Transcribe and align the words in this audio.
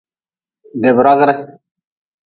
Debragre. 0.87 1.33